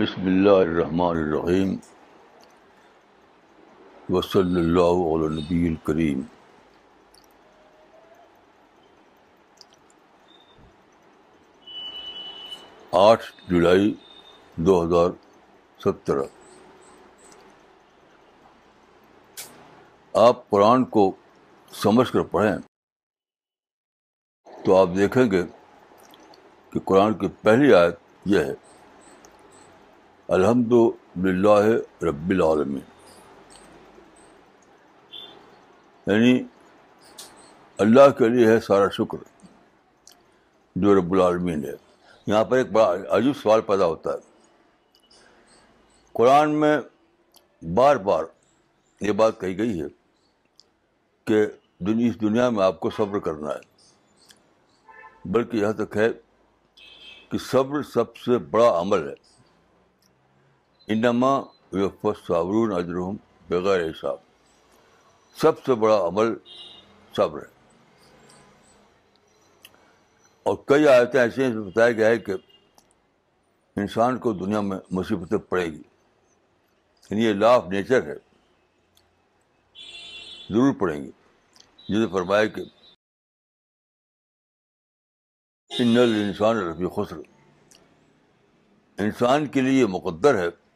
[0.00, 1.74] بسم اللہ الرحمن الرحیم
[4.08, 6.22] وصلی اللہ علی نبی الکریم
[12.92, 13.92] آٹھ جولائی
[14.58, 15.10] دو ہزار
[15.80, 16.24] سترہ
[20.14, 21.10] آپ قرآن کو
[21.72, 22.56] سمجھ کر پڑھیں
[24.48, 25.42] تو آپ دیکھیں گے
[26.72, 28.69] کہ قرآن کی پہلی آیت یہ ہے
[30.30, 30.72] الحمد
[31.24, 32.80] للہ رب العالمین۔
[36.06, 36.42] یعنی
[37.78, 39.18] اللہ کے لیے ہے سارا شکر،
[40.76, 41.72] جو رب العالمین ہے۔
[42.26, 44.18] یہاں پر ایک بڑا عجیب سوال پیدا ہوتا ہے۔
[46.12, 46.80] قرآن میں
[47.74, 48.24] بار بار
[49.00, 49.86] یہ بات کہی گئی ہے
[51.24, 51.46] کہ
[51.80, 53.60] اس دنیا میں آپ کو صبر کرنا ہے۔
[55.24, 56.08] بلکہ یہاں تک ہے
[57.28, 59.29] کہ صبر سب سے بڑا عمل ہے۔
[60.90, 61.42] انما
[62.26, 63.16] صابرون اجرحم
[63.48, 64.16] بغیر حساب۔
[65.36, 66.34] سب سے بڑا عمل
[67.16, 67.76] صبر ہے۔
[70.42, 72.32] اور کئی آیتیں ایسی ہیں بتایا گیا ہے کہ
[73.76, 75.82] انسان کو دنیا میں مصیبتیں پڑے گی۔
[77.10, 78.16] یعنی یہ لا آف نیچر ہے۔
[80.50, 81.10] ضرور پڑیں گی۔
[81.88, 82.62] جسے فرمایا کہ
[85.78, 87.16] ان انسان رفیع خسر۔
[88.98, 90.69] انسان کے لیے یہ مقدر ہے۔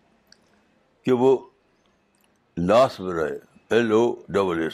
[1.04, 1.48] کہ وہ
[2.56, 3.38] لاس میں رہے
[3.70, 4.72] L O double S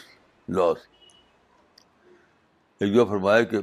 [0.49, 0.77] loss.
[2.81, 3.59] ایک جو فرمایا کہ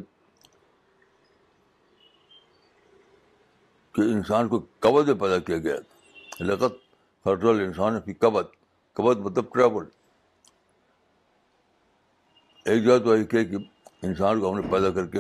[3.92, 6.76] کہ انسان کو قبض میں پیدا کیا گیا تھا۔ لقت
[7.24, 8.46] خرطول انسان کی قبض
[8.94, 9.86] قبض مطلب ٹریول
[12.66, 13.56] ایک جگہ تو ایک ہے کہ
[14.04, 15.20] انسان کو ہم نے پیدا کر کے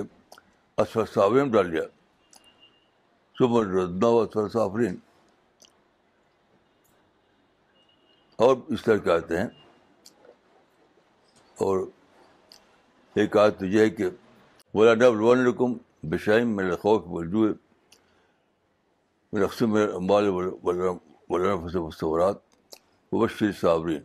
[0.78, 1.84] اسفر میں ڈال دیا۔
[3.40, 4.96] صبح ردنا و اسفر صافرین
[8.38, 9.48] اور اس طرح کے آتے ہیں۔
[11.56, 11.88] اور
[13.14, 14.10] ایک آج تو یہ ہے کہ
[14.74, 17.54] بولا ڈب ون رکم بشائم میرے خوف بلجو
[19.46, 20.30] رقص میں امبال
[21.76, 22.36] مستورات
[23.12, 24.02] وبشر صابرین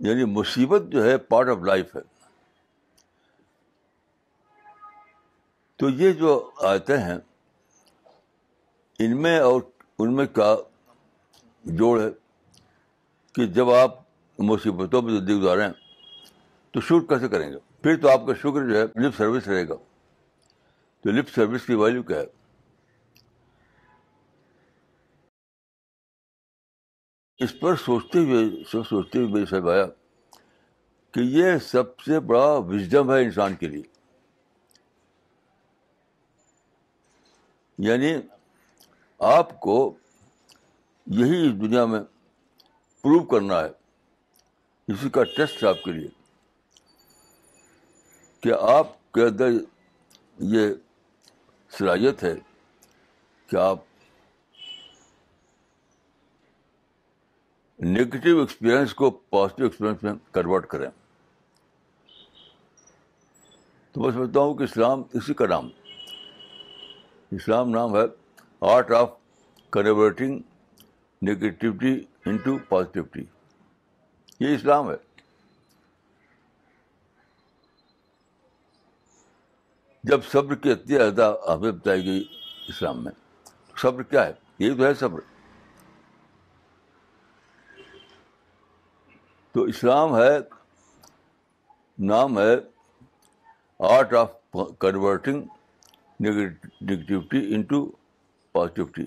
[0.00, 2.00] یعنی مصیبت جو ہے پارٹ آف لائف ہے۔
[5.76, 7.16] تو یہ جو آتے ہیں،
[8.98, 9.62] ان میں اور
[9.98, 10.56] ان میں کیا
[11.64, 12.08] جوڑ ہے
[13.32, 13.98] کہ جب آپ
[14.38, 15.68] مصیبتوں میں زندگی گزاریں
[16.70, 19.68] تو شکر کیسے کریں گے؟ پھر تو آپ کا شکر جو ہے لپ سروس رہے
[19.68, 19.74] گا۔
[21.00, 22.26] تو لپ سروس کی ویلیو کیا ہے؟
[27.38, 29.86] اس پر سوچتے ہوئے سوچتے ہوئے میرے صاحب آیا
[31.12, 33.82] کہ یہ سب سے بڑا وزڈم ہے انسان کے لیے۔
[37.78, 38.14] یعنی
[39.24, 39.76] آپ کو
[41.06, 42.00] یہی اس دنیا میں
[43.04, 43.68] پروو کرنا ہے،
[44.88, 46.08] اسی کا ٹیسٹ ہے آپ کے لیے
[48.40, 49.50] کہ آپ کے اندر
[50.38, 50.68] یہ
[51.78, 52.34] صلاحیت ہے
[53.46, 53.78] کہ آپ
[57.80, 60.88] نگیٹو ایکسپیرئنس کو پازیٹیو ایکسپیرئنس میں کنورٹ کریں۔
[63.92, 65.68] تو میں سمجھتا ہوں کہ اسلام اسی کا نام،
[67.30, 68.23] اسلام نام ہے
[68.64, 69.10] art of
[69.70, 70.38] converting
[71.22, 73.24] negativity into positivity.
[74.40, 74.96] یہ اسلام ہے۔
[80.04, 82.24] جب صبر کی اتنی زیادہ ہمیں بتائی گئی
[82.68, 83.12] اسلام میں
[83.82, 85.20] صبر کیا ہے؟ یہی تو ہے صبر۔
[89.52, 90.38] تو اسلام ہے،
[91.98, 92.56] نام ہے
[93.78, 94.32] art of
[94.78, 95.42] converting
[96.20, 98.03] negativity into
[98.54, 99.04] positivity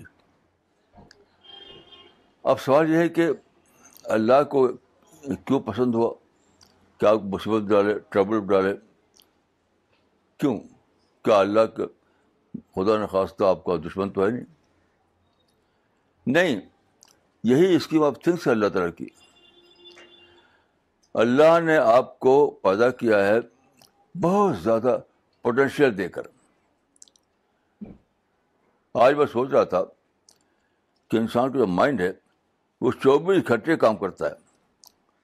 [2.42, 3.28] اب سوال یہ ہے کہ
[4.04, 4.68] اللہ کو
[5.44, 6.14] کیوں پسند ہوا؟
[6.98, 8.74] کیا مصیبت ڈالے؟ ٹربل ڈالے؟
[10.38, 10.60] کیوں؟
[11.24, 11.84] کیا اللہ کا
[12.74, 14.44] خدا نخواستہ آپ کا دشمن تو ہے نہیں؟
[16.26, 16.60] نہیں،
[17.44, 19.06] یہی اسکیم آف تھنگس ہے اللہ تعالیٰ کی۔
[21.14, 23.38] اللہ نے آپ کو پیدا کیا ہے
[24.20, 24.98] بہت زیادہ
[25.42, 26.22] پوٹینشیل دے کر۔
[29.00, 29.84] آج میں سوچ رہا تھا
[31.10, 32.12] کہ انسان کا جو مائنڈ ہے
[32.80, 34.34] وہ چوبیس گھنٹے کام کرتا ہے۔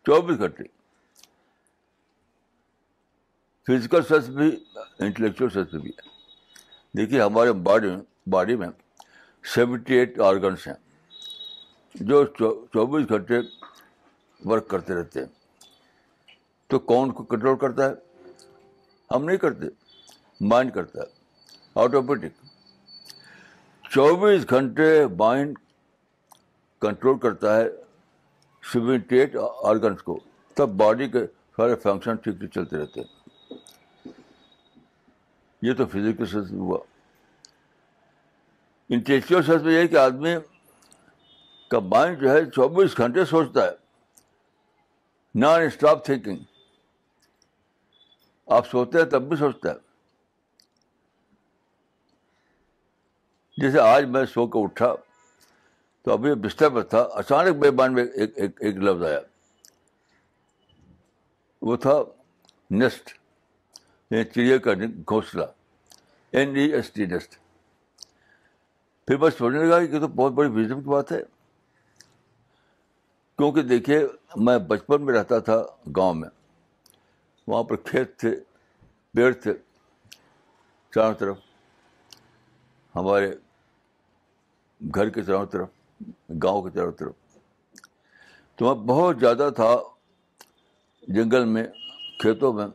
[0.06, 0.64] چوبیس گھنٹے۔
[3.66, 4.64] فزیکل سچ بھی
[4.98, 6.08] انٹلیکچوئل سچ بھی ہے۔
[6.96, 7.88] دیکھیے ہمارے باڈی
[8.26, 8.68] باڈی میں
[9.54, 10.74] سیونٹی ایٹ آرگنس ہیں
[11.94, 13.38] جو چوبیس گھنٹے
[14.44, 15.26] ورک کرتے رہتے ہیں۔
[16.66, 17.94] تو کون کو کنٹرول کرتا ہے؟
[19.14, 19.66] ہم نہیں کرتے۔
[20.40, 21.06] مائنڈ کرتا ہے۔
[21.74, 22.43] آٹومیٹک
[23.94, 25.58] چوبیس گھنٹے مائنڈ
[26.80, 27.64] کنٹرول کرتا ہے
[28.72, 30.20] سیونٹی ایٹ آرگنس کو۔
[30.54, 31.26] تب باڈی کے
[31.56, 33.38] سارے فنکشن ٹھیک ٹھیک چلتے رہتے ہیں۔
[35.62, 36.78] یہ تو فزیکل سینس میں ہوا۔
[38.88, 40.34] انٹلیکچوئل سینس میں یہ کہ آدمی
[41.68, 43.72] کا مائنڈ جو ہے چوبیس گھنٹے سوچتا ہے۔
[45.34, 46.38] نان اسٹاپ تھنکنگ
[48.46, 49.83] آپ سوتے ہیں تب بھی سوچتا ہے۔
[53.56, 54.94] جیسے آج میں سو کے اٹھا
[56.02, 59.20] تو ابھی بستر پر تھا، اچانک میرے مان میں ایک ایک ایک لفظ آیا۔
[61.62, 62.02] وہ تھا
[62.70, 63.10] نیسٹ
[64.10, 64.72] یعنی چڑیا کا
[65.08, 65.44] گھونسلہ
[66.30, 67.38] N E S T nest
[69.06, 71.22] پھر میں سوچنے لگا کہ تو بہت بڑی وزڈم کی بات ہے۔
[73.38, 74.06] کیونکہ دیکھیے،
[74.36, 75.62] میں بچپن میں رہتا تھا
[75.96, 76.28] گاؤں میں۔
[77.46, 78.36] وہاں پر کھیت تھے،
[79.12, 79.52] پیڑ تھے،
[80.94, 81.36] چاروں طرف۔
[82.96, 83.34] ہمارے
[84.94, 85.68] گھر کے چاروں طرف،
[86.42, 87.12] گاؤں کے چاروں طرف۔
[88.56, 89.76] تو وہاں بہت زیادہ تھا
[91.02, 91.64] جنگل میں،
[92.18, 92.66] کھیتوں میں،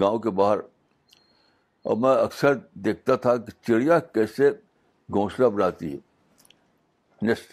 [0.00, 0.58] گاؤں کے باہر۔
[1.82, 4.50] اور میں اکثر دیکھتا تھا کہ چڑیا کیسے
[5.12, 5.98] گھونسلہ بناتی ہے۔
[7.22, 7.48] نیسٹ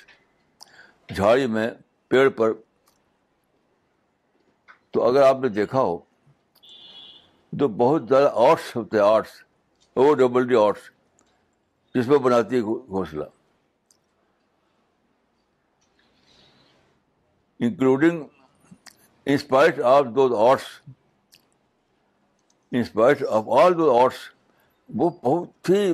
[1.15, 1.71] جھاڑی میں
[2.07, 2.51] پیڑ پر۔
[4.91, 5.97] تو اگر آپ نے دیکھا ہو،
[7.59, 9.31] تو بہت زیادہ آرٹس ہوتے ہیں odds
[9.94, 10.94] O double D odds
[11.95, 13.24] جس میں بناتی ہے گھونسلہ۔
[17.59, 18.24] Including
[19.25, 20.89] in spite of the odds
[22.71, 24.15] in spite of all the odds
[24.95, 25.94] وہ بہت ہی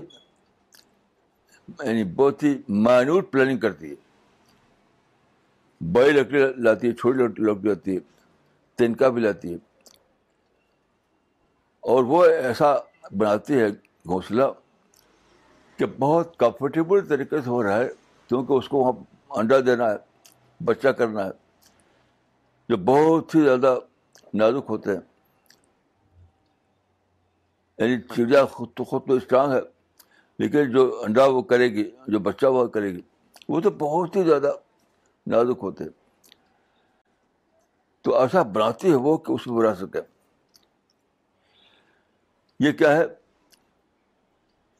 [1.84, 3.96] یعنی بہت ہی مائنوٹ پلاننگ کرتی ہے۔
[5.92, 8.00] بڑی لکڑی لاتی ہے، چھوٹی لکڑی لاتی ہے،
[8.76, 9.58] تنکا بھی لاتی ہے۔
[11.80, 12.76] اور وہ ایسا
[13.18, 13.70] بناتی ہے
[14.08, 14.44] گھونسلہ۔
[15.82, 17.90] کہ بہت کمفرٹیبل طریقے سے ہو رہا ہے،
[18.28, 18.92] کیونکہ اس کو وہاں
[19.30, 19.96] انڈا دینا ہے،
[20.66, 21.30] بچہ کرنا ہے،
[22.70, 23.80] جو بہت ہی زیادہ
[24.34, 25.00] نازک ہوتے ہیں۔
[27.78, 29.60] یعنی چڑیا خود تو خود تو اسٹرانگ ہے،
[30.40, 33.02] لیکن جو انڈا وہ کرے گی، جو بچہ وہ کرے گی،
[33.50, 34.52] وہ تو بہت ہی زیادہ
[35.28, 35.92] نازک ہوتے ہیں۔
[38.02, 40.00] تو ایسا بناتی ہے وہ کہ اس کو بنا سکے۔
[42.60, 43.04] یہ کیا ہے؟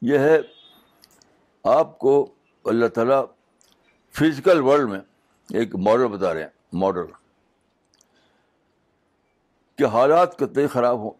[0.02, 0.61] یہ ہے
[1.64, 3.26] آپ کو اللہ تعالیٰ
[4.10, 5.00] فزیکل ورلڈ میں
[5.50, 7.02] ایک ماڈل بتا رہے ہیں ماڈل
[9.76, 11.10] کہ حالات کتنے خراب ہوں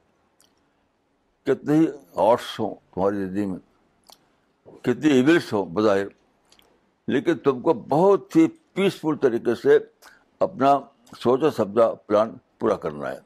[1.46, 3.58] کتنے ہی آرٹس ہوں تمہاری زندگی میں،
[4.82, 6.06] کتنی ایونٹس ہوں بظاہر۔
[7.06, 9.78] لیکن تم کو بہت ہی پیسفل طریقے سے
[10.40, 10.80] اپنا
[11.20, 13.18] سوچا سمجھا پلان پورا کرنا ہے۔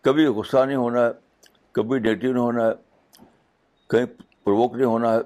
[0.00, 1.10] کبھی غصہ نہیں ہونا ہے،
[1.72, 2.72] کبھی نیگیٹو نہیں ہونا ہے،
[3.88, 4.06] کہیں
[4.50, 5.18] پروک نہیں ہونا ہے،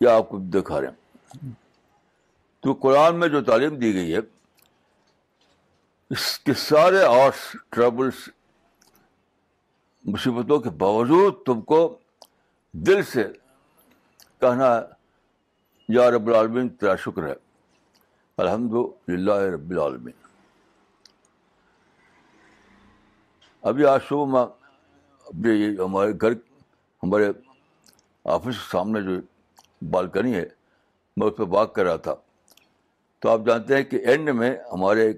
[0.00, 1.52] یا آپ کو دکھا رہے ہیں۔
[2.60, 4.18] تو قرآن میں جو تعلیم دی گئی ہے،
[6.10, 8.28] اس کے سارے آرٹس ٹربلس
[10.04, 11.98] مصیبتوں کے باوجود تم کو
[12.72, 13.24] دل سے
[14.40, 14.80] کہنا ہے،
[15.88, 17.34] یا رب العالمین، تیرا شکر ہے۔
[18.38, 18.74] الحمد
[19.08, 20.14] للہ رب العالمین۔
[23.62, 24.42] ابھی آج صبح میں
[25.26, 25.52] اپنے
[25.84, 26.32] ہمارے گھر،
[27.02, 27.28] ہمارے
[28.28, 29.10] آفس کے سامنے جو
[29.90, 30.44] بالکنی ہے،
[31.16, 32.14] میں اس پہ واک کر رہا تھا۔
[33.18, 35.12] تو آپ جانتے ہیں کہ اینڈ میں ہمارے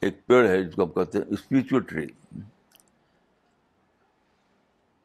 [0.00, 2.06] ایک پیڑ ہے، جس کو ہم کہتے ہیں اسپریچل ٹری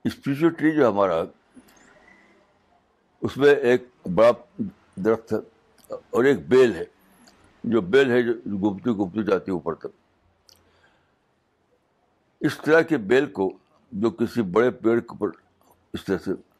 [0.04, 1.24] اسپریچل ٹری جو ہمارا،
[3.22, 3.84] اس میں ایک
[4.16, 4.62] بڑا
[4.96, 5.38] درخت ہے
[5.90, 6.84] اور ایک بیل ہے۔
[7.64, 9.88] جو بیل ہے، جو گمتی گمتی جاتی ہے اوپر تک۔
[12.42, 13.58] اس طرح کے بیل کو
[13.92, 15.28] جو کسی بڑے پیڑ کے اوپر
[15.94, 16.53] اس طرح سے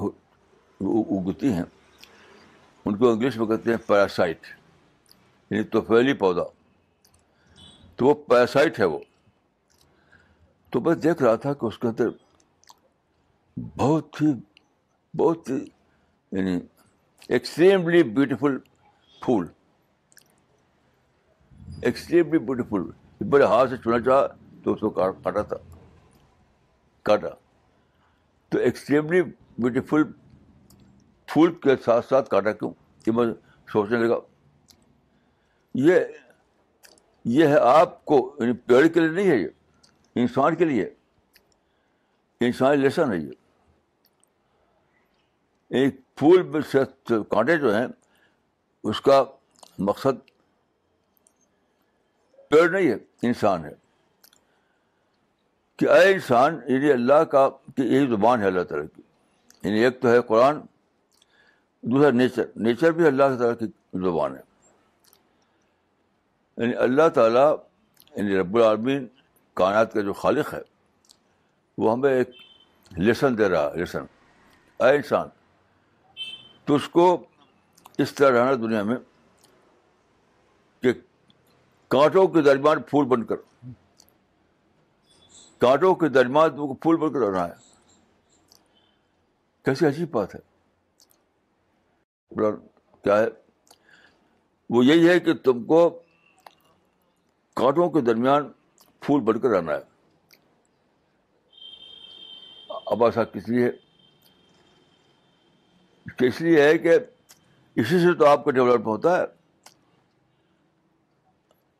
[0.00, 1.62] اگتی ہیں۔
[2.84, 4.40] ان کو انگلش میں کہتے ہیں پیراسائٹ
[5.50, 6.42] یعنی توفیلی پودا۔
[7.96, 8.98] تو وہ پیراسائٹ ہے وہ۔
[10.70, 12.08] تو میں دیکھ رہا تھا کہ اس کے اندر
[13.76, 14.26] بہت ہی
[15.16, 15.64] بہت ہی
[16.32, 16.60] یعنی
[17.28, 18.58] ایکسٹریملی بیوٹیفل
[19.20, 19.46] پھول۔
[21.82, 22.80] ایکسٹریملی بیوٹیفل
[23.28, 24.26] بڑے ہاتھ سے چنا چاہا
[24.64, 25.56] تو اس کو کاٹا تھا۔
[27.02, 27.28] کاٹا۔
[28.48, 29.22] تو ایکسٹریملی
[29.58, 30.02] بیوٹیفل
[31.26, 32.70] پھول کے ساتھ ساتھ کاٹا کیوں؟
[33.04, 33.26] کہ میں
[33.72, 34.16] سوچنے لگا،
[35.74, 36.00] یہ
[37.24, 39.48] یہ ہے آپ کو یعنی پیڑ کے لیے نہیں ہے یہ،
[40.14, 40.94] انسان کے لیے
[42.40, 43.30] انسانی لیسن ہے یہ۔
[45.68, 47.86] ایک پھول میں سے کانٹے جو ہیں،
[48.84, 49.24] اس کا
[49.78, 50.26] مقصد
[52.48, 53.72] پیڑ نہیں ہے، انسان ہے۔
[55.76, 59.02] کہ اے انسان یعنی اللہ کا، کہ یہی زبان ہے اللہ تعالیٰ کی۔
[59.66, 60.60] یعنی ایک تو ہے قرآن،
[61.82, 64.40] دوسرا نیچر۔ نیچر بھی اللہ تعالیٰ کی زبان ہے۔
[66.56, 67.56] یعنی اللہ تعالیٰ
[68.16, 69.06] یعنی رب العالمین،
[69.54, 70.60] کائنات کا جو خالق ہے،
[71.78, 72.30] وہ ہمیں ایک
[72.90, 74.02] لیسن دے رہا ہے، لیسن۔
[74.80, 75.28] اے انسان،
[76.64, 77.26] تو اس کو
[77.98, 78.96] اس طرح رہنا دنیا میں
[80.82, 80.92] کہ
[81.88, 83.36] کانٹوں کے درمیان پھول بن کر،
[85.58, 87.65] کانٹوں کے درمیان تم کو پھول بن کر رہنا ہے۔
[89.66, 90.40] کیسی عجیب بات ہے۔
[93.02, 93.26] کیا ہے۔
[94.70, 96.02] وہ یہی ہے کہ تم کو
[97.54, 98.52] کانٹوں کے درمیان
[99.00, 99.82] پھول بن کر رہنا ہے۔
[102.68, 103.68] اب ایسا کس لیے؟
[106.20, 106.90] اس لیے ہے کہ
[107.74, 109.24] اسی سے تو آپ کا ڈیولپمنٹ ہوتا ہے۔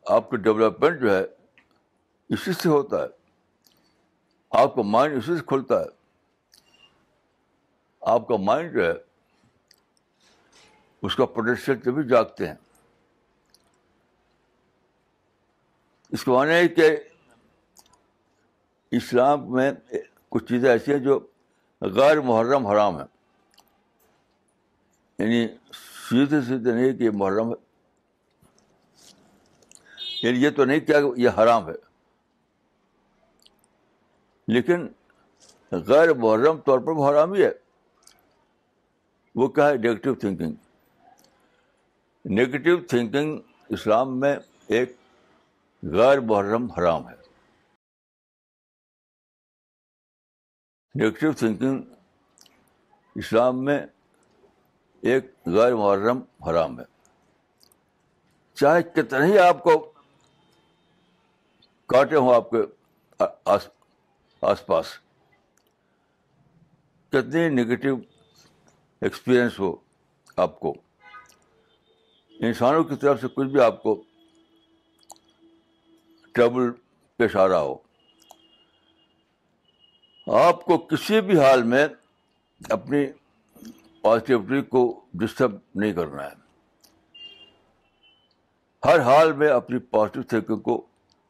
[0.06, 1.24] آپ کا ڈیولپمنٹ جو ہے
[2.28, 3.08] اسی سے ہوتا ہے۔
[4.50, 5.95] آپ کا مائنڈ اسی سے کھلتا ہے۔
[8.06, 8.92] آپ کا مائنڈ جو ہے،
[11.02, 12.54] اس کا پوٹینشیل تبھی جاگتے ہیں۔
[16.10, 16.96] اس کو معنی ہے کہ
[18.90, 19.72] اسلام میں
[20.28, 21.26] کچھ چیزیں ایسی ہیں جو
[21.80, 23.06] غیر محرم حرام ہیں۔
[25.18, 25.48] یعنی
[26.10, 27.66] سیدھے سیدھے نہیں کہ یہ محرم ہے۔
[30.22, 31.74] یعنی یہ تو نہیں کیا کہ یہ حرام ہے۔
[34.48, 34.88] لیکن
[35.72, 37.65] غیر محرم طور پر حرام ہی ہے۔
[39.36, 40.54] وہ کیا ہے نگیٹو تھنکنگ
[42.24, 43.38] نگیٹو تھنکنگ
[43.68, 44.96] اسلام میں ایک
[45.82, 47.14] غیر محرم حرام ہے۔
[50.94, 51.82] نگیٹو تھنکنگ
[53.14, 53.86] اسلام میں
[55.00, 56.84] ایک غیر محرم حرام ہے۔
[58.54, 59.92] چاہے کتنے ہی آپ کو
[61.86, 62.58] کاٹے ہوں آپ کے
[63.44, 63.68] آس
[64.42, 64.86] آس پاس،
[67.08, 67.96] کتنی نگیٹو
[69.00, 69.76] ایکسپیرئنس ہو
[70.36, 70.74] آپ کو۔
[72.28, 74.02] انسانوں کی طرف سے کچھ بھی آپ کو
[76.32, 76.70] ٹربل
[77.16, 77.76] پیش آ رہا ہو۔
[80.26, 81.88] آپ کو کسی بھی حال میں
[82.70, 83.06] اپنی
[84.02, 86.46] پازیٹیوٹی کو ڈسٹرب نہیں کرنا ہے۔
[88.84, 90.86] ہر حال میں اپنی پازیٹیو تھنکنگ کو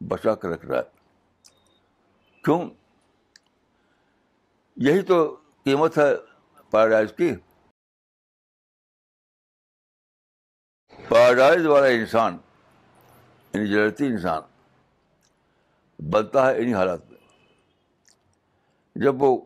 [0.07, 0.81] بچا کر رکھنا ہے۔
[2.43, 2.69] کیوں؟
[4.77, 6.15] یہی تو قیمت ہے
[6.71, 7.31] پیراڈائز کی۔
[11.09, 12.37] پیراڈائز والا انسان
[13.53, 14.41] یعنی جنتی انسان،
[16.09, 17.19] بنتا ہے انہیں حالات میں۔
[18.95, 19.37] جب وہ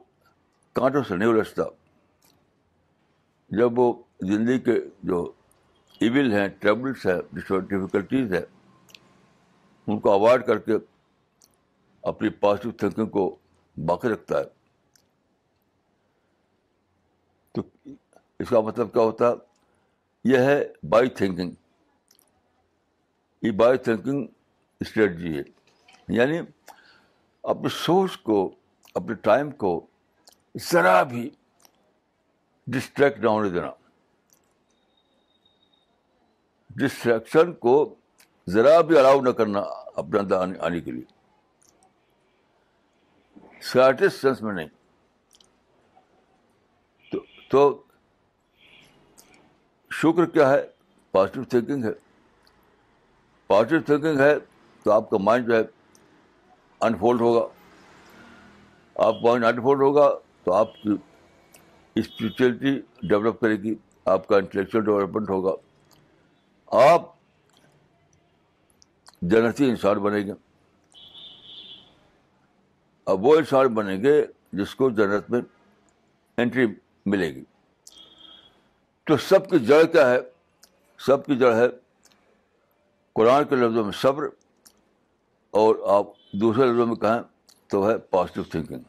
[0.74, 1.64] کانٹوں سے نہیں الجھتا،
[3.50, 5.32] جب وہ زندگی کے جو
[6.00, 8.44] ایول ہیں ٹریبلس ہیں ڈفیکلٹیز ہے
[9.88, 10.74] ان کو اوائڈ کر کے
[12.04, 13.38] اپنی پازیٹیو تھنکنگ کو
[13.78, 14.44] باقی رکھتا ہے۔
[17.52, 17.62] تو
[18.40, 19.51] اس کا مطلب کیا ہوتا ہے؟
[20.24, 21.52] یہ ہے بائی تھنکنگ۔
[23.42, 24.28] یہ بائی تھنکنگ
[24.80, 25.44] اسٹریٹجی ہے۔
[26.08, 26.40] یعنی
[27.44, 28.56] اپنی سوچ کو
[28.94, 29.88] اپنے ٹائم کو
[30.72, 31.30] ذرا بھی
[32.68, 33.72] ڈسٹریکٹ نہ ہونے دینا۔
[36.70, 37.96] ڈسٹریکشن کو
[38.50, 39.60] ذرا بھی الاؤ نہ کرنا
[39.96, 41.04] اپنے اندر آنے کے لیے۔
[43.62, 44.68] سیٹس سینس میں نہیں۔
[47.12, 47.84] تو تو
[50.02, 50.68] شکر کیا ہے؟
[51.12, 51.92] پازیٹیو تھنکنگ ہے۔
[53.48, 54.36] پازیٹیو تھنکنگ ہے
[54.84, 55.62] تو آپ کا مائنڈ جو ہے
[56.82, 57.48] انفولڈ ہوگا۔
[58.96, 60.90] آپ مائنڈ انفولڈ ہوگا تو آپ کی
[61.96, 65.52] اسپریچولیٹی ڈیولپ کرے گی۔ آپ کا انٹلیکچوئل ڈیولپمنٹ ہوگا۔
[66.68, 67.02] آپ
[69.22, 70.34] جنتی انسان بنے گے۔
[73.06, 75.42] اب وہ انسان بنیں گے جس کو جنت میں
[76.38, 76.68] انٹری
[77.06, 77.44] ملے گی۔
[79.08, 80.18] تو سب کی جڑ کیا ہے،
[81.00, 81.68] سب کی جڑ ہے
[83.14, 84.24] قرآن کے لفظوں میں صبر
[85.54, 87.22] اور آپ دوسرے لفظوں میں کہیں
[87.68, 88.84] تو ہے پازیٹیو تھنکنگ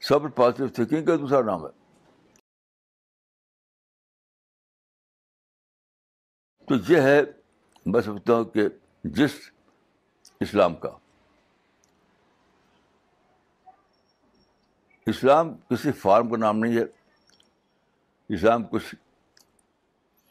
[0.00, 1.70] سب پازیٹیو تھنکنگ کا دوسرا نام ہے۔
[6.66, 7.20] تو یہ ہے،
[7.86, 8.68] میں سمجھتا ہوں کہ
[9.04, 9.34] جس
[10.40, 10.90] اسلام کا،
[15.06, 16.97] اسلام کسی فارم کا نام نہیں ہے۔
[18.28, 18.94] اسلام کچھ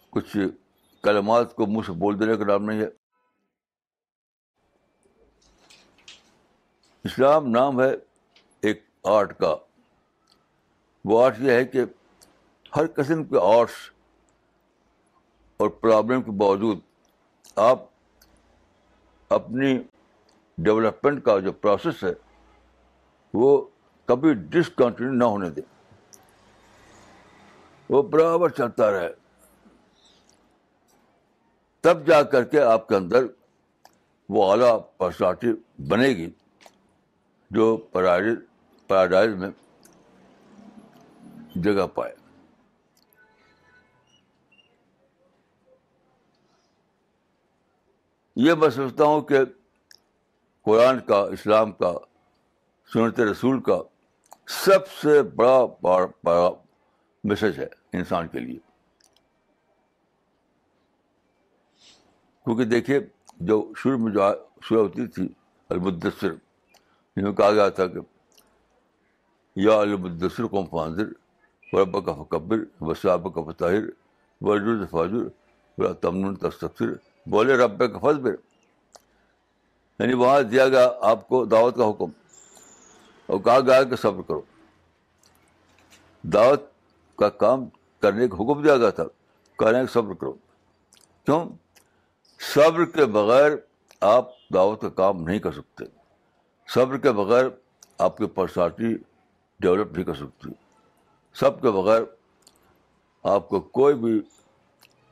[0.09, 0.37] کچھ
[1.03, 2.87] کلمات کو منہ سے بول دینے کا نام نہیں ہے۔
[7.03, 7.89] اسلام نام ہے
[8.61, 9.55] ایک آرٹ کا۔
[11.05, 11.81] وہ آرٹ یہ ہے کہ
[12.75, 13.91] ہر قسم کے آرٹس
[15.57, 16.79] اور پرابلم کے باوجود
[17.55, 17.79] آپ
[19.29, 19.83] اپنی
[20.57, 22.13] ڈیولپمنٹ کا جو پروسیس ہے،
[23.33, 23.65] وہ
[24.05, 25.76] کبھی ڈسکنٹینیو نہ ہونے دیں۔
[27.89, 29.13] وہ برابر چلتا رہے۔
[31.81, 33.23] تب جا کر کے آپ کے اندر
[34.29, 35.47] وہ اعلیٰ پرسنالٹی
[35.89, 36.29] بنے گی
[37.51, 39.49] جو پیراڈائز میں
[41.55, 42.15] جگہ پائے۔
[48.35, 49.39] یہ میں سمجھتا ہوں کہ
[50.61, 51.93] قرآن کا، اسلام کا،
[52.93, 53.77] سنت رسول کا
[54.47, 55.65] سب سے بڑا
[57.23, 58.59] میسج ہے انسان کے لیے۔
[62.43, 62.99] کیونکہ دیکھیے
[63.39, 64.21] جو شروع میں جو
[64.61, 65.29] شروع ہوتی تھی
[65.69, 66.33] المدثر
[67.15, 67.99] جن میں کہا گیا تھا کہ
[69.55, 71.05] یا المدثر کو فاضر
[71.71, 73.83] ورب کا فکبر وصاب کا فطاہر
[74.41, 76.85] ورج فاضر تمن تصفر
[77.25, 78.35] بولے رب کا فضبر
[79.99, 82.11] یعنی وہاں دیا گیا آپ کو دعوت کا حکم۔
[83.25, 84.41] اور کہا گیا کہ صبر کرو۔
[86.23, 86.61] دعوت
[87.17, 87.65] کا کام
[87.99, 89.03] کرنے کا حکم دیا گیا تھا۔
[89.57, 90.33] کہنے کہ صبر کرو۔
[91.25, 91.45] کیوں؟
[92.55, 93.51] صبر کے بغیر
[94.01, 95.85] آپ دعوت کا کام نہیں کر سکتے۔
[96.67, 97.45] صبر کے بغیر
[97.97, 98.97] آپ کی پرسنالٹی
[99.59, 100.49] ڈیولپ نہیں کر سکتی۔
[101.33, 102.01] سب کے بغیر
[103.23, 104.21] آپ کو کوئی بھی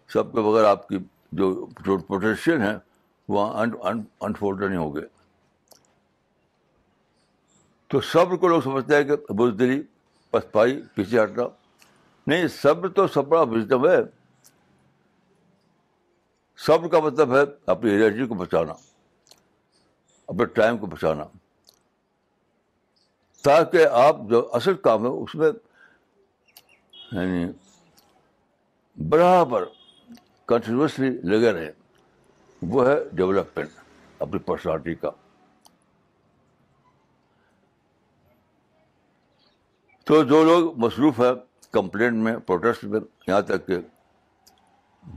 [0.08, 0.98] سب کے بغیر آپ کی
[1.32, 1.66] جو
[2.08, 2.78] پوٹینشیل ہیں
[3.30, 3.66] وہاں
[4.20, 5.04] انفولڈ نہیں ہو گئے
[7.88, 9.82] تو صبر کو لوگ سمجھتے ہیں کہ بزدلی،
[10.32, 11.65] پسپائی، پیچھے ہٹنا۔
[12.28, 13.98] نہیں، صبر تو سب بڑا وزڈم ہے۔
[16.58, 18.74] صبر کا مطلب ہے اپنی انرجی کو بچانا،
[20.28, 21.24] اپنے ٹائم کو بچانا۔
[23.42, 25.52] تاکہ آپ جو اصل کام ہے، اس میں
[27.12, 27.46] یعنی
[29.10, 29.64] برابر
[30.46, 31.72] کنٹینیوسلی لگے رہے۔
[32.62, 33.70] وہ ہے ڈیولپمنٹ
[34.20, 35.10] اپنی پرسنالٹی کا۔
[40.04, 43.78] تو جو لوگ مصروف ہیں کمپلینٹ میں پروٹیسٹ میں، یہاں تک کہ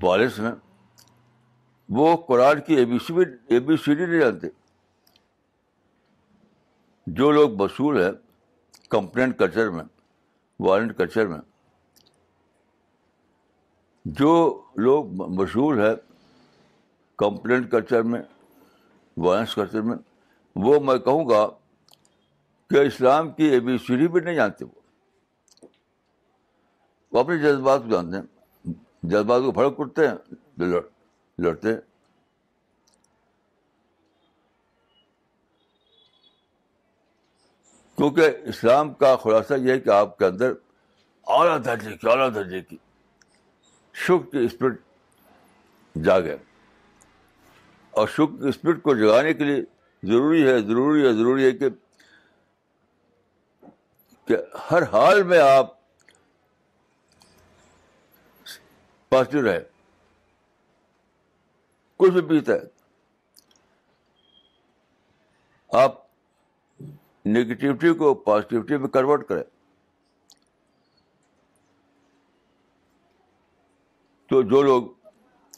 [0.01, 0.53] بالش میں،
[1.88, 4.49] وہ قرآن کی اے بی سی بھی، اے بی سی ڈی نہیں جانتے۔
[7.07, 8.11] جو لوگ مشہور ہیں
[8.88, 9.85] کمپلینٹ کلچر میں
[10.61, 11.38] وائلنٹ کلچر میں،
[14.05, 14.33] جو
[14.77, 15.07] لوگ
[15.40, 15.94] مشہور ہے
[17.16, 18.23] کمپلینٹ کلچر میں
[19.16, 19.97] وائلنس کلچر میں،
[20.57, 21.47] وہ میں کہوں گا
[22.71, 24.78] کہ اسلام کی اے بی سی ڈی بھی نہیں جانتے وہ۔
[27.12, 30.14] وہ اپنے جذبات کو جانتے ہیں۔ جذبات کو بھڑک اٹھتے ہیں
[31.38, 31.81] لڑتے ہیں۔
[37.97, 40.53] کیونکہ اسلام کا خلاصہ یہ ہے کہ آپ کے اندر
[41.27, 42.77] اعلیٰ درجے کی، اعلیٰ درجے کی
[43.94, 44.81] شک کی اسپرٹ
[46.05, 46.37] جاگے
[47.90, 49.62] اور شک کی اسپرٹ کو جگانے کے لیے
[50.03, 51.66] ضروری ہے ضروری ہے ضروری ہے کہ
[54.25, 54.37] کہ
[54.71, 55.78] ہر حال میں آپ
[59.09, 59.61] پازیٹو رہے۔
[61.97, 62.79] کچھ بھی پیتا ہے
[65.68, 65.92] آپ
[67.27, 69.42] نگیٹیوٹی کو پازیٹیوٹی میں کنورٹ کریں۔
[74.27, 74.83] تو جو لوگ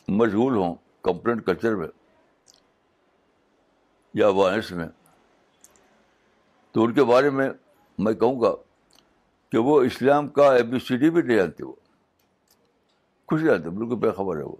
[0.08, 1.88] مشغول ہوں کمپلینٹ کلچر میں
[4.14, 4.88] یا وائلنس میں،
[6.72, 7.50] تو ان کے بارے میں
[7.98, 8.52] میں کہوں گا
[9.50, 11.72] کہ وہ اسلام کا اے بی سی ڈی بھی نہیں جانتے وہ۔
[13.30, 14.56] خوش جانتے بالکل بے خبر ہے وہ۔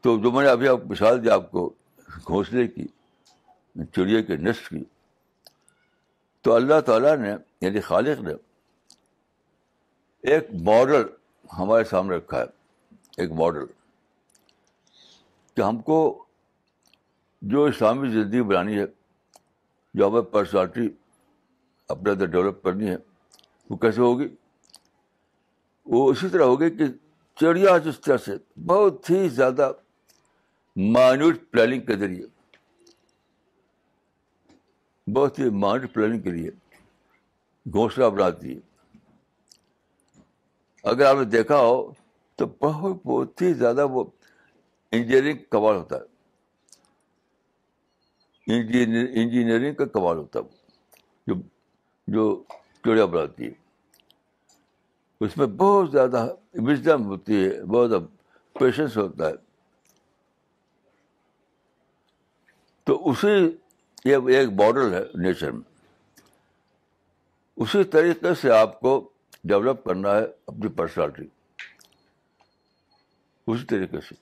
[0.00, 1.74] تو جو میں نے ابھی آپ مثال دی، آپ کو
[2.26, 2.86] گھونسلے کی،
[3.92, 4.84] چڑیا کے نسٹ کی۔
[6.40, 8.32] تو اللہ تعالیٰ نے یعنی خالق نے
[10.20, 11.02] ایک ماڈل
[11.58, 12.44] ہمارے سامنے رکھا ہے،
[13.16, 13.64] ایک ماڈل۔
[15.54, 16.24] کہ ہم کو
[17.42, 18.84] جو اسلامی زندگی بنانی ہے،
[19.94, 20.88] جو ہمیں پرسنالٹی
[21.90, 22.96] اپنے اندر ڈیولپ کرنی ہے۔
[23.70, 24.28] وہ کیسے ہوگی؟
[25.84, 26.84] وہ اسی طرح ہوگی کہ
[27.40, 29.72] چڑیا جس طرح سے بہت ہی زیادہ
[30.76, 32.26] مائنوٹ پلاننگ کے ذریعے،
[35.10, 36.50] بہت ہی مائنوٹ پلاننگ کے لیے
[37.72, 38.60] گھونسلہ بناتی ہے
[40.82, 41.92] اگر آپ نے دیکھا ہو
[42.36, 44.04] تو بہت بہت ہی زیادہ وہ
[44.92, 46.20] انجینئرنگ کمال ہوتا ہے۔
[49.20, 50.44] انجینئرنگ کا کمال ہوتا ہے۔
[51.26, 51.34] جو
[52.12, 52.42] جو
[52.84, 53.52] چڑیا بناتی ہے۔
[55.20, 58.02] اس میں بہت زیادہ وزڈم ہوتی ہے، بہت زیادہ
[58.58, 59.32] پیشنس ہوتا ہے۔
[62.84, 63.56] تو اسی
[64.04, 65.62] یہ ایک ماڈل ہے نیچر میں۔
[67.56, 69.08] اسی طریقے سے آپ کو
[69.44, 71.24] ڈیولپ کرنا ہے اپنی پرسنالٹی
[73.46, 74.14] اسی طریقے سے۔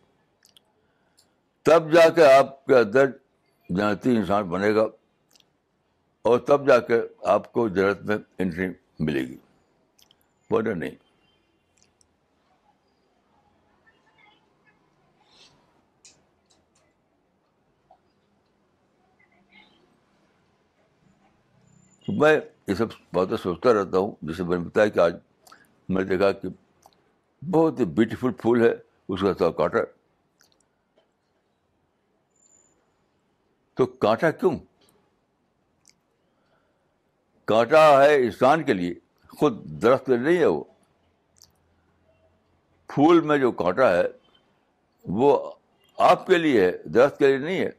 [1.62, 3.06] تب جا کے آپ کے اندر
[3.68, 4.86] جنتی انسان بنے گا۔
[6.28, 8.66] اور تب جا کے آپ کو جنت میں انٹری
[9.00, 9.36] ملے گی۔
[10.50, 10.90] ورنہ نہیں۔
[22.06, 25.14] تو میں یہ سب باتیں سوچتا رہتا ہوں، جیسے میں نے بتایا کہ آج
[25.88, 26.48] میں نے دیکھا کہ
[27.50, 28.74] بہت ہی بیوٹیفل پھول ہے،
[29.08, 29.78] اس کا تو کانٹا۔
[33.74, 34.58] تو کانٹا کیوں؟
[37.48, 38.94] کانٹا ہے انسان کے لیے،
[39.38, 40.64] خود درخت کے نہیں ہے وہ۔
[42.86, 44.02] پھول میں جو کانٹا ہے،
[45.04, 45.52] وہ
[45.98, 47.70] آپ کے لیے ہے، درخت کے لیے نہیں ہے۔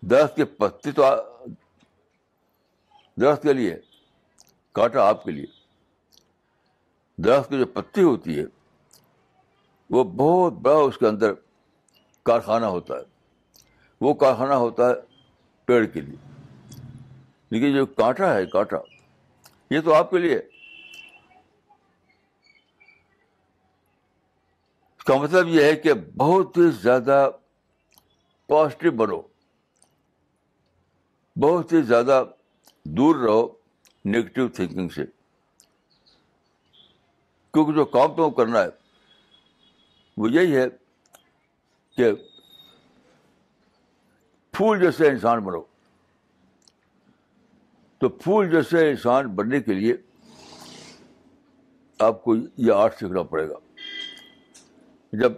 [0.00, 1.04] درخت کے پتی تو
[3.20, 3.76] درخت کے لیے
[4.72, 5.46] کانٹا آپ کے لیے۔
[7.16, 8.44] درخت کی جو پتی ہوتی ہے،
[9.90, 11.32] وہ بہت بڑا اس کے اندر
[12.22, 13.04] کارخانہ ہوتا ہے۔
[14.00, 14.94] وہ کارخانہ ہوتا ہے
[15.64, 16.37] پیڑ کے لیے۔
[17.50, 18.76] لیکن جو کانٹا ہے کانٹا
[19.70, 20.38] یہ تو آپ کے لیے۔
[24.96, 27.30] اس کا مطلب یہ ہے کہ بہت ہی زیادہ
[28.46, 29.22] پازیٹیو بنو۔
[31.40, 32.24] بہت ہی زیادہ
[32.84, 33.48] دور رہو
[34.08, 35.02] نگیٹو تھنکنگ سے۔
[37.52, 38.68] کیونکہ جو کام تو کرنا ہے،
[40.16, 40.64] وہ یہی ہے
[41.96, 42.12] کہ
[44.50, 45.77] پھول جیسے انسان بنو۔
[47.98, 49.96] تو پھول جیسے انسان بننے کے لیے
[51.98, 53.54] آپ کو یہ آرٹ سیکھنا پڑے گا۔
[55.12, 55.32] جب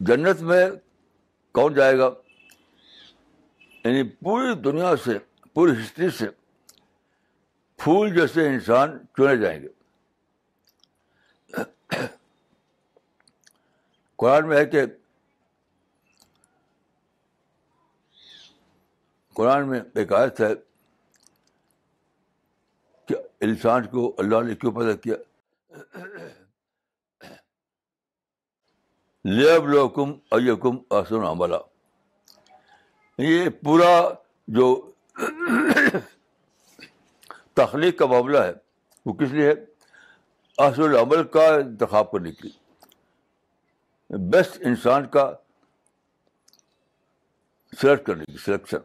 [0.00, 0.70] جنت میں
[1.52, 2.10] کون جائے گا؟
[3.84, 5.18] یعنی پوری دنیا سے،
[5.54, 6.28] پوری ہسٹری سے
[7.76, 9.68] پھول جیسے انسان چنے جائیں گے۔
[14.16, 14.82] قرآن میں ہے کہ،
[19.34, 20.69] قرآن میں ایک آیت ہے
[23.40, 25.16] انسان کو اللہ نے کیوں پیدا کیا؟
[29.24, 31.56] لیب لوکم ایکم آسن عملہ
[33.18, 33.92] یہ پورا
[34.48, 34.68] جو
[37.54, 38.52] تخلیق کا معاملہ ہے،
[39.06, 39.54] وہ کس لیے ہے؟
[40.58, 42.50] اصل العمل کا انتخاب کرنے کی
[44.10, 45.30] بیسٹ انسان کا
[47.72, 48.78] سلیکٹ کرنے کی سلیکشن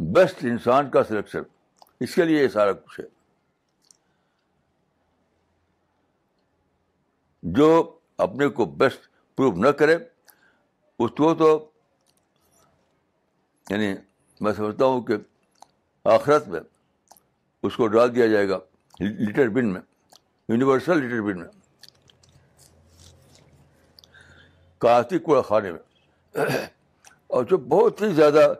[0.00, 1.42] بیسٹ انسان کا سلیکشن
[2.00, 3.04] اس کے لیے یہ سارا کچھ ہے۔
[7.42, 9.00] جو اپنے کو بیسٹ
[9.36, 9.94] پروو نہ کرے،
[10.98, 11.70] اس کو تو
[13.70, 13.94] یعنی
[14.40, 15.14] میں سمجھتا ہوں کہ
[16.04, 16.60] آخرت میں
[17.62, 18.58] اس کو ڈال دیا جائے گا
[19.00, 19.80] لیٹر بن میں
[20.48, 21.48] یونیورسل لیٹر بن میں۔
[24.78, 25.80] کراچی کوڑا خانے میں۔
[27.26, 28.54] اور جو بہت ہی زیادہ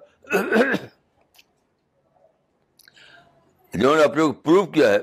[3.79, 4.99] جنہوں نے اپنے کو پروو کیا ہے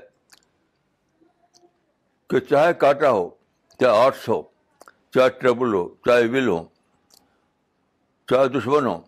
[2.29, 3.29] کہ چاہے کاٹا ہو،
[3.79, 4.41] چاہے آرٹس ہو،
[5.13, 6.63] چاہے ٹریبل ہو، چاہے ول ہو،
[8.27, 8.99] چاہے دشمن ہو،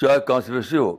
[0.00, 0.96] چاہے کانسپریسی ہو،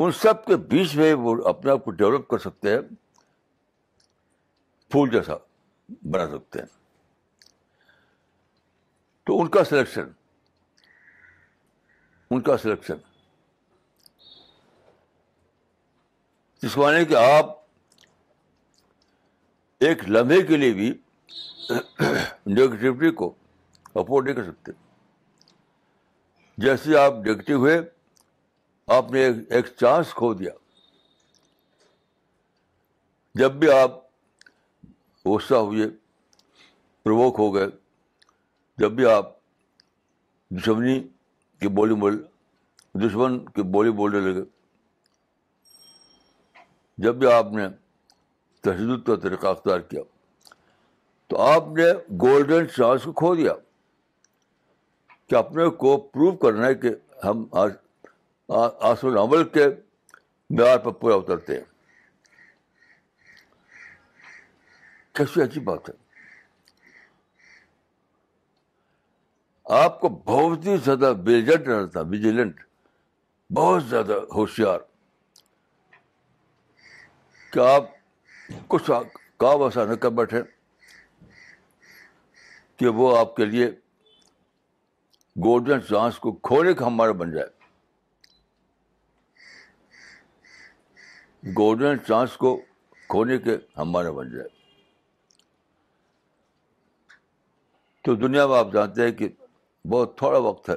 [0.00, 2.80] ان سب کے بیچ میں وہ اپنے آپ کو ڈیولپ کر سکتے ہیں،
[4.90, 5.34] پھول جیسا
[6.10, 6.66] بنا سکتے ہیں۔
[9.26, 10.08] تو ان کا سلیکشن
[12.30, 12.94] ان کا سلیکشن
[16.62, 17.54] جس معنی کہ آپ
[19.80, 20.92] ایک لمحے کے لیے بھی
[22.46, 23.34] نیگیٹیوٹی کو
[23.94, 24.72] افورڈ نہیں کر سکتے۔
[26.58, 27.78] جیسے آپ نیگیٹو ہوئے
[28.86, 30.52] آپ نے ایک چانس کھو دیا۔
[33.34, 33.90] جب بھی آپ
[35.24, 35.86] غصہ ہوئے
[37.02, 37.66] پروک ہو گئے،
[38.78, 39.34] جب بھی آپ
[40.50, 40.98] دشمنی
[41.60, 42.22] کی بولی بول،
[42.94, 44.42] دشمن کی بولی بولنے لگے
[46.98, 47.68] جب بھی آپ نے
[48.60, 50.02] تشدد کا طریقہ اختیار کیا،
[51.26, 53.52] تو آپ نے گولڈن چانس کو کھو دیا
[55.26, 56.88] کہ اپنے کو پروو کرنا ہے کہ
[57.24, 57.72] ہم آج
[58.80, 59.66] آسل عمل کے
[60.50, 61.64] معیار پر پورا اترتے ہیں۔
[65.12, 65.94] کیسی اچھی بات ہے۔
[69.64, 72.60] آپ کو بہت ہی زیادہ ویجنٹ رہنا تھا ویجیلنٹ
[73.54, 74.78] بہت زیادہ ہوشیار۔
[77.56, 77.84] کہ آپ
[78.68, 78.90] کچھ
[79.36, 80.42] کام ایسا نہ کر بیٹھے
[82.76, 83.70] کہ وہ آپ کے لیے
[85.44, 87.48] گولڈن چانس کو کھونے کا ہمارا بن جائے۔
[91.58, 92.60] گولڈن چانس کو
[93.08, 94.48] کھونے کے ہمارا بن جائے۔
[98.02, 99.28] تو دنیا میں آپ جانتے ہیں کہ
[99.88, 100.76] بہت تھوڑا وقت ہے۔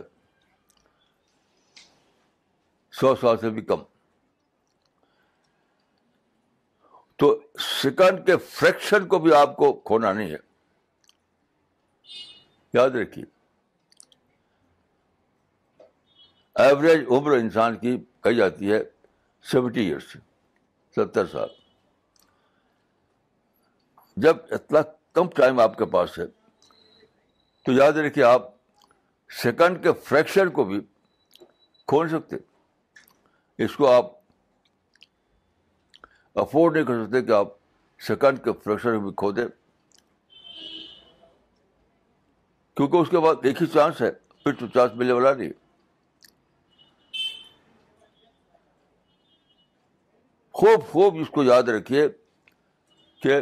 [2.92, 3.99] سو سال سے بھی کم۔
[7.20, 10.38] تو سیکنڈ کے فریکشن کو بھی آپ کو کھونا نہیں ہے۔
[12.74, 13.26] یاد رکھیے۔
[16.56, 18.84] ایوریج عمر انسان کی کہی جاتی ہے
[19.44, 20.18] سیونٹی ایئرس
[20.96, 21.48] ستر سال۔
[24.18, 24.80] جب اتنا
[25.14, 26.28] کم ٹائم آپ کے پاس ہے،
[27.66, 28.42] تو یاد رکھیے آپ
[29.30, 30.82] سیکنڈ کے فریکشن کو بھی
[31.88, 32.36] کھول سکتے۔
[33.58, 34.19] اس کو آپ
[36.36, 37.48] افورڈ نہیں کر سکتے کہ آپ
[38.02, 39.48] سیکنڈ کے فریکشن کو بھی کھو دیں
[42.78, 44.12] کیونکہ اس کے بعد ایک ہی چانس ہے
[44.46, 45.52] پھر تو چانس ملنے والا نہیں
[50.56, 52.08] خوب خوب اس کو یاد رکھیے
[53.22, 53.40] کہ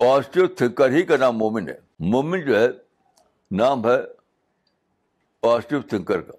[0.00, 1.74] پازیٹیو تھنکر ہی کا نام مومن ہے
[2.10, 2.66] مومن جو ہے
[3.50, 3.98] نام ہے
[5.42, 6.32] پازیٹیو تھنکر کا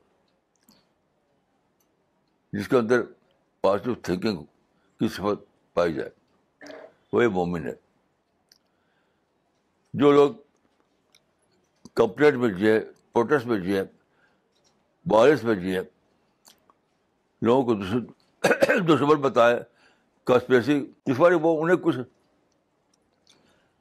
[2.54, 3.02] جس کے اندر
[3.66, 4.44] پازیٹیو تھنکنگ
[5.00, 6.10] کی صفت پائی جائے
[7.14, 7.74] وہی مومن ہے
[9.94, 10.34] جو لوگ
[11.94, 12.80] کمپلینٹ میں جیے
[13.14, 13.82] پروٹیسٹ میں جیے
[15.06, 15.82] بارش میں جیے
[17.42, 17.74] لوگوں کو
[18.88, 19.60] دشمن بتائے
[20.24, 21.98] کانسپریسی اس بار وہ انہیں کچھ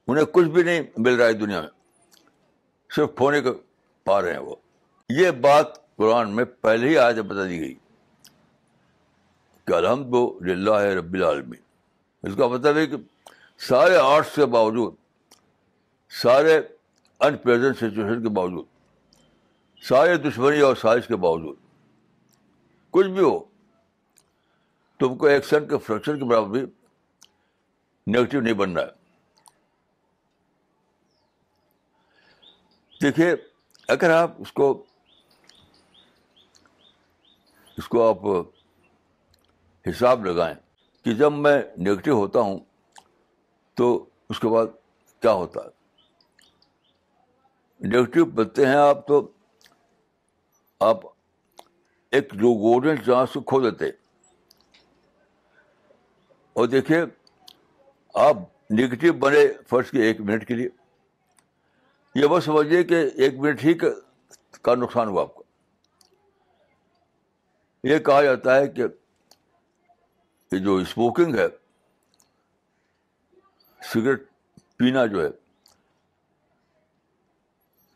[0.09, 1.71] انہیں کچھ بھی نہیں مل رہا ہے دنیا میں
[2.91, 3.53] صرف کھونے کو
[4.05, 4.57] پا رہے ہیں وہ
[5.11, 7.75] یہ بات قرآن میں پہلے ہی آج بتا دی گئی
[9.65, 11.61] کہ الحمد للہ رب العالمین۔
[12.23, 12.97] اس کا مطلب ہے کہ
[13.59, 14.95] سارے آرٹس کے باوجود،
[16.11, 16.57] سارے
[17.21, 18.67] ان پریزنٹ سچویشن کے باوجود،
[19.83, 21.57] سارے دشمنی اور سازش کے باوجود،
[22.91, 23.39] کچھ بھی ہو،
[25.01, 26.61] تم کو ایکشن کے فریکشن کے برابر بھی
[28.07, 29.03] نگیٹو نہیں بننا ہے۔
[33.03, 33.35] دیکھیے،
[33.89, 34.85] اگر آپ اس کو
[37.79, 38.19] اس کو آپ
[39.87, 40.55] حساب لگائیں
[41.05, 42.59] کہ جب میں نگیٹو ہوتا ہوں
[43.75, 44.67] تو اس کے بعد
[45.21, 45.71] کیا ہوتا ہے؟
[47.89, 49.31] نگیٹو بنتے ہیں آپ تو
[50.81, 50.97] آپ
[52.11, 53.89] ایک جو گولڈن چانس کو کھو دیتے
[56.53, 57.05] اور دیکھیے،
[58.15, 58.37] آپ
[58.71, 60.69] نگیٹو بنے فرض کے ایک منٹ کے لیے۔
[62.15, 65.43] یہ بس سمجھیے کہ ایک منٹ ہی کا نقصان ہوا آپ کو۔
[67.85, 68.83] یہ کہا جاتا ہے کہ
[70.55, 71.47] یہ جو اسموکنگ ہے
[73.93, 74.23] سگریٹ
[74.77, 75.29] پینا جو ہے،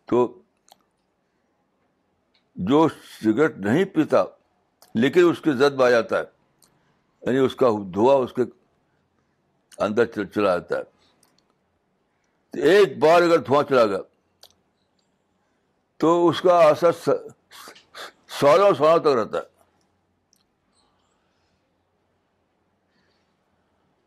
[0.04, 0.42] تو
[2.56, 4.24] جو سگریٹ نہیں پیتا،
[4.94, 6.24] لیکن اس کی زد آ جاتا ہے
[7.22, 8.42] یعنی اس کا دھواں اس کے
[9.78, 10.82] اندر چلا جاتا ہے۔
[12.50, 13.98] تو ایک بار اگر دھواں چلا گیا،
[15.96, 16.92] تو اس کا اثر
[18.40, 19.57] سالوں سالوں تک رہتا ہے۔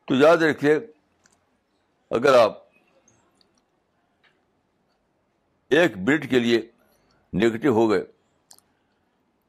[0.07, 0.73] تو یاد رکھیے،
[2.11, 2.59] اگر آپ
[5.71, 6.61] ایک منٹ کے لیے
[7.33, 8.03] نگیٹو ہو گئے،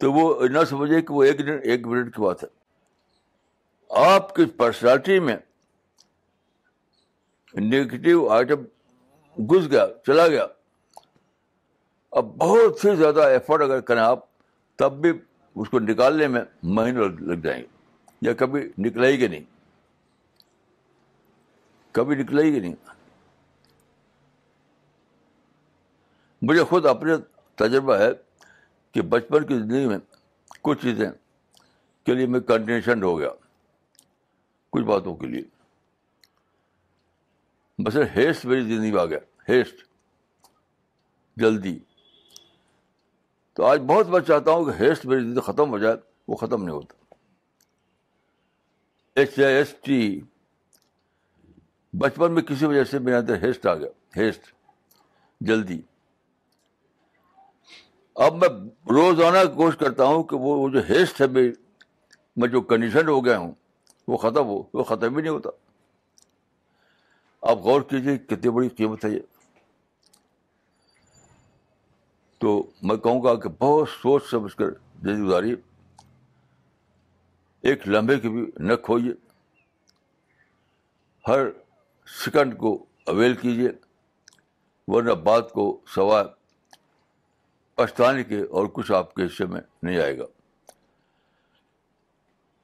[0.00, 2.48] تو وہ نہ سمجھے کہ وہ ایک ایک منٹ کی بات ہے۔
[3.90, 5.36] آپ کی پرسنالٹی میں
[7.54, 8.62] نگیٹو آئٹم
[9.36, 10.46] گھس گیا، چلا گیا۔
[12.12, 14.24] اب بہت ہی زیادہ ایفرٹ اگر کریں آپ،
[14.78, 15.10] تب بھی
[15.56, 17.66] اس کو نکالنے میں مہینے لگ جائیں گے،
[18.22, 19.44] یا کبھی نکلے گی نہیں۔
[21.92, 22.74] کبھی نکلے گی نہیں۔
[26.42, 27.12] مجھے خود اپنے
[27.54, 28.10] تجربہ ہے
[28.92, 29.98] کہ بچپن کی زندگی میں
[30.62, 31.10] کچھ چیزیں
[32.04, 33.28] کے لیے میں کنٹینشن ہو گیا۔
[34.70, 35.42] کچھ باتوں کے لیے۔
[37.78, 39.74] بس ہیسٹ میری زندگی میں آ گیا۔ ہیسٹ
[41.36, 41.78] جلدی۔
[43.52, 45.96] تو آج بہت بات چاہتا ہوں کہ ہیسٹ میری زندگی ختم ہو جائے،
[46.28, 47.14] وہ ختم نہیں ہوتا۔
[49.14, 50.20] H A S T.
[51.98, 54.42] بچپن میں کسی وجہ سے میرے اندر ہیسٹ آ گیا ہیسٹ
[55.40, 55.80] جلدی۔
[58.14, 58.48] اب میں
[58.92, 61.26] روزانہ کوشش کرتا ہوں کہ وہ جو ہیسٹ ہے
[62.36, 63.52] میں جو کنڈیشن ہو گیا ہوں،
[64.08, 65.50] وہ ختم ہو، وہ ختم ہی نہیں ہوتا۔
[67.42, 69.20] آپ غور کیجیے کتنی بڑی قیمت ہے یہ۔
[72.38, 75.54] تو میں کہوں گا کہ بہت سوچ سمجھ کر زندگی گزاری
[77.60, 79.12] ایک لمبے کی بھی نہ کھوئیے۔
[81.28, 81.61] ہر
[82.12, 83.70] سیکنڈ کو اویل کیجیے
[84.86, 86.24] ورنہ بات کو سوائے
[87.74, 90.24] پچھتانے کے اور کچھ آپ کے حصے میں نہیں آئے گا۔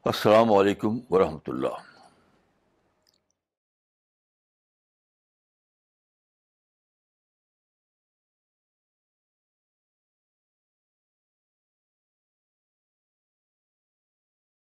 [0.05, 1.88] السلام علیکم ورحمۃ اللہ۔